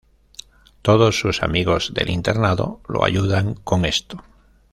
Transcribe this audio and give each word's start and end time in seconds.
Todos 0.81 1.19
sus 1.19 1.43
amigos 1.43 1.93
del 1.93 2.09
internado 2.09 2.81
lo 2.89 3.03
ayudan 3.03 3.53
con 3.53 3.85
esto. 3.85 4.23